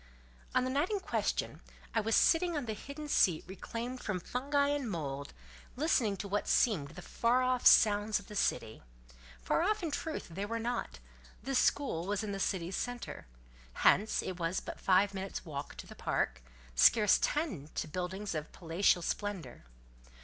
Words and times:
On 0.55 0.63
the 0.63 0.71
night 0.71 0.89
in 0.89 0.99
question, 0.99 1.61
I 1.93 2.01
was 2.01 2.15
sitting 2.15 2.57
on 2.57 2.65
the 2.65 2.73
hidden 2.73 3.07
seat 3.07 3.43
reclaimed 3.45 4.01
from 4.01 4.19
fungi 4.19 4.69
and 4.69 4.89
mould, 4.89 5.31
listening 5.75 6.17
to 6.17 6.27
what 6.27 6.47
seemed 6.47 6.95
the 6.95 7.03
far 7.03 7.43
off 7.43 7.67
sounds 7.67 8.17
of 8.19 8.25
the 8.25 8.35
city. 8.35 8.81
Far 9.43 9.61
off, 9.61 9.83
in 9.83 9.91
truth, 9.91 10.29
they 10.31 10.43
were 10.43 10.57
not: 10.57 10.97
this 11.43 11.59
school 11.59 12.07
was 12.07 12.23
in 12.23 12.31
the 12.31 12.39
city's 12.39 12.75
centre; 12.77 13.27
hence, 13.73 14.23
it 14.23 14.39
was 14.39 14.59
but 14.59 14.79
five 14.79 15.13
minutes' 15.13 15.45
walk 15.45 15.75
to 15.75 15.85
the 15.85 15.93
park, 15.93 16.41
scarce 16.73 17.19
ten 17.21 17.69
to 17.75 17.87
buildings 17.87 18.33
of 18.33 18.51
palatial 18.51 19.03
splendour. 19.03 19.65